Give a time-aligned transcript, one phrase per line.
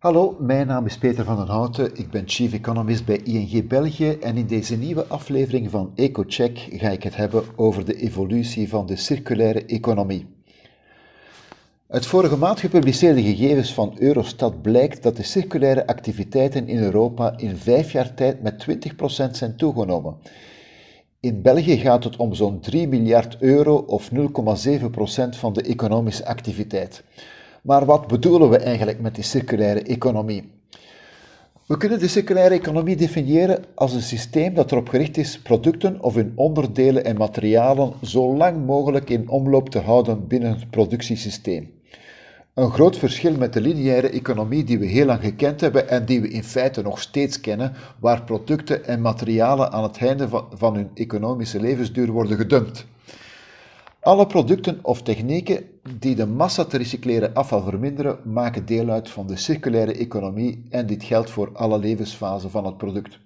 [0.00, 1.96] Hallo, mijn naam is Peter van den Houten.
[1.96, 6.88] Ik ben Chief Economist bij ING België en in deze nieuwe aflevering van EcoCheck ga
[6.88, 10.26] ik het hebben over de evolutie van de circulaire economie.
[11.88, 17.56] Uit vorige maand gepubliceerde gegevens van Eurostat blijkt dat de circulaire activiteiten in Europa in
[17.56, 20.16] vijf jaar tijd met 20% zijn toegenomen.
[21.20, 24.18] In België gaat het om zo'n 3 miljard euro of 0,7%
[25.30, 27.04] van de economische activiteit.
[27.62, 30.50] Maar wat bedoelen we eigenlijk met die circulaire economie?
[31.66, 36.14] We kunnen de circulaire economie definiëren als een systeem dat erop gericht is producten of
[36.14, 41.70] hun onderdelen en materialen zo lang mogelijk in omloop te houden binnen het productiesysteem.
[42.54, 46.20] Een groot verschil met de lineaire economie die we heel lang gekend hebben en die
[46.20, 50.90] we in feite nog steeds kennen, waar producten en materialen aan het einde van hun
[50.94, 52.86] economische levensduur worden gedumpt.
[54.00, 55.64] Alle producten of technieken
[55.98, 60.86] die de massa te recycleren afval verminderen, maken deel uit van de circulaire economie en
[60.86, 63.18] dit geldt voor alle levensfasen van het product.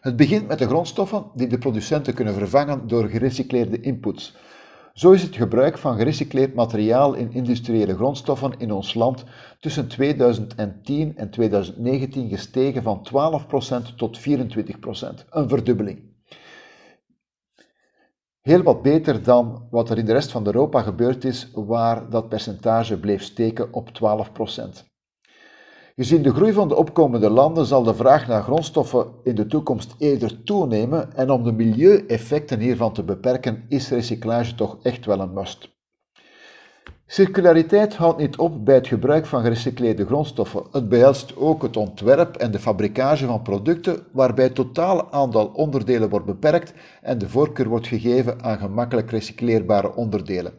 [0.00, 4.36] Het begint met de grondstoffen die de producenten kunnen vervangen door gerecycleerde inputs.
[4.92, 9.24] Zo is het gebruik van gerecycleerd materiaal in industriële grondstoffen in ons land
[9.60, 13.06] tussen 2010 en 2019 gestegen van
[13.92, 14.22] 12% tot 24%,
[15.30, 16.11] een verdubbeling.
[18.42, 22.28] Heel wat beter dan wat er in de rest van Europa gebeurd is, waar dat
[22.28, 24.90] percentage bleef steken op 12%.
[25.96, 29.94] Gezien de groei van de opkomende landen zal de vraag naar grondstoffen in de toekomst
[29.98, 35.32] eerder toenemen en om de milieueffecten hiervan te beperken is recyclage toch echt wel een
[35.32, 35.71] must.
[37.12, 40.62] Circulariteit houdt niet op bij het gebruik van gerecycleerde grondstoffen.
[40.70, 46.08] Het behelst ook het ontwerp en de fabricage van producten waarbij het totale aantal onderdelen
[46.08, 50.52] wordt beperkt en de voorkeur wordt gegeven aan gemakkelijk recycleerbare onderdelen.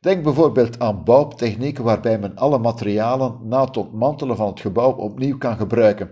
[0.00, 5.38] Denk bijvoorbeeld aan bouwtechnieken waarbij men alle materialen na het ontmantelen van het gebouw opnieuw
[5.38, 6.10] kan gebruiken.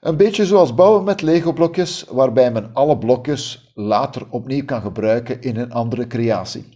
[0.00, 5.56] Een beetje zoals bouwen met Lego-blokjes, waarbij men alle blokjes later opnieuw kan gebruiken in
[5.56, 6.75] een andere creatie.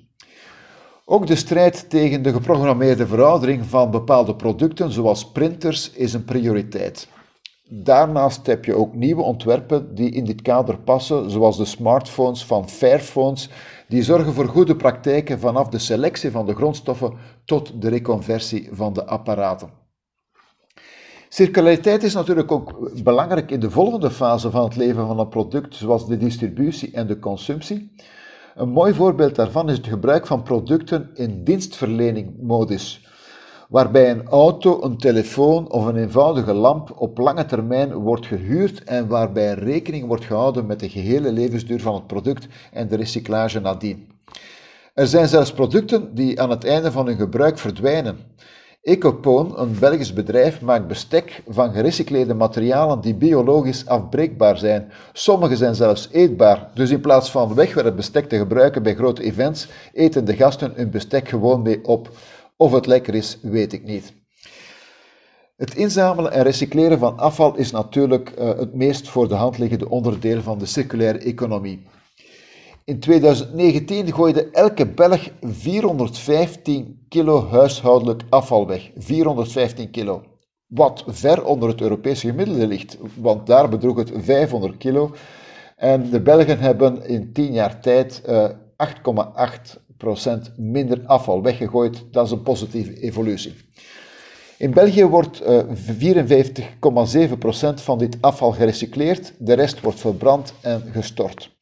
[1.13, 7.09] Ook de strijd tegen de geprogrammeerde veroudering van bepaalde producten, zoals printers, is een prioriteit.
[7.69, 12.69] Daarnaast heb je ook nieuwe ontwerpen die in dit kader passen, zoals de smartphones van
[12.69, 13.49] Fairphones,
[13.89, 17.13] die zorgen voor goede praktijken vanaf de selectie van de grondstoffen
[17.45, 19.71] tot de reconversie van de apparaten.
[21.29, 25.75] Circulariteit is natuurlijk ook belangrijk in de volgende fase van het leven van een product,
[25.75, 27.93] zoals de distributie en de consumptie.
[28.55, 33.07] Een mooi voorbeeld daarvan is het gebruik van producten in dienstverleningmodus,
[33.69, 39.09] waarbij een auto, een telefoon of een eenvoudige lamp op lange termijn wordt gehuurd en
[39.09, 44.09] waarbij rekening wordt gehouden met de gehele levensduur van het product en de recyclage nadien.
[44.95, 48.19] Er zijn zelfs producten die aan het einde van hun gebruik verdwijnen.
[48.83, 54.93] Ecopoon, een Belgisch bedrijf, maakt bestek van gerecycleerde materialen die biologisch afbreekbaar zijn.
[55.13, 60.25] Sommige zijn zelfs eetbaar, dus in plaats van wegwerpbestek te gebruiken bij grote events, eten
[60.25, 62.11] de gasten hun bestek gewoon mee op.
[62.57, 64.13] Of het lekker is, weet ik niet.
[65.57, 69.89] Het inzamelen en recycleren van afval is natuurlijk uh, het meest voor de hand liggende
[69.89, 71.87] onderdeel van de circulaire economie.
[72.91, 78.91] In 2019 gooide elke Belg 415 kilo huishoudelijk afval weg.
[78.97, 80.23] 415 kilo.
[80.67, 85.15] Wat ver onder het Europese gemiddelde ligt, want daar bedroeg het 500 kilo.
[85.77, 88.45] En de Belgen hebben in 10 jaar tijd uh,
[88.77, 88.89] eh,
[90.49, 92.05] 8,8% minder afval weggegooid.
[92.11, 93.55] Dat is een positieve evolutie.
[94.59, 95.67] In België wordt uh, eh,
[97.75, 101.59] 54,7% van dit afval gerecycleerd, de rest wordt verbrand en gestort.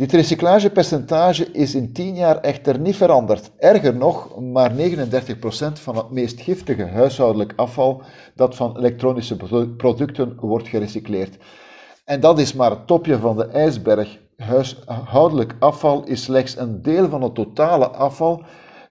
[0.00, 3.50] Dit recyclagepercentage is in 10 jaar echter niet veranderd.
[3.58, 4.74] Erger nog, maar 39%
[5.72, 8.02] van het meest giftige huishoudelijk afval
[8.34, 9.36] dat van elektronische
[9.76, 11.36] producten wordt gerecycleerd.
[12.04, 14.18] En dat is maar het topje van de ijsberg.
[14.36, 18.42] Huishoudelijk afval is slechts een deel van het totale afval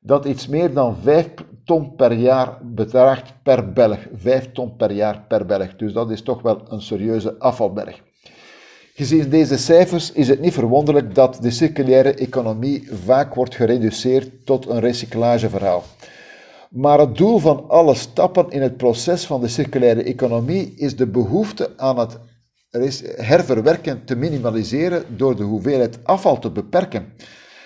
[0.01, 1.33] dat iets meer dan 5
[1.65, 3.99] ton per jaar bedraagt per Belg.
[4.15, 5.75] 5 ton per jaar per Belg.
[5.75, 8.08] Dus dat is toch wel een serieuze afvalberg.
[8.99, 14.69] Gezien deze cijfers is het niet verwonderlijk dat de circulaire economie vaak wordt gereduceerd tot
[14.69, 15.83] een recyclageverhaal.
[16.69, 21.07] Maar het doel van alle stappen in het proces van de circulaire economie is de
[21.07, 22.19] behoefte aan het
[23.15, 27.13] herverwerken te minimaliseren door de hoeveelheid afval te beperken.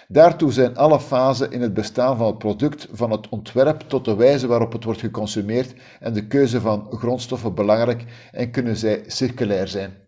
[0.07, 4.15] Daartoe zijn alle fasen in het bestaan van het product, van het ontwerp tot de
[4.15, 9.68] wijze waarop het wordt geconsumeerd en de keuze van grondstoffen belangrijk en kunnen zij circulair
[9.68, 10.02] zijn.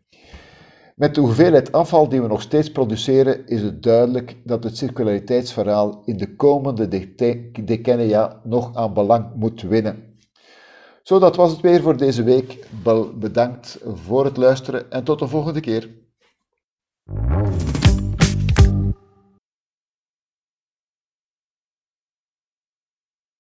[0.96, 6.02] Met de hoeveelheid afval die we nog steeds produceren, is het duidelijk dat het circulariteitsverhaal
[6.06, 6.88] in de komende
[7.64, 10.18] decennia nog aan belang moet winnen.
[11.04, 12.68] Zo, dat was het weer voor deze week.
[13.16, 15.90] Bedankt voor het luisteren en tot de volgende keer.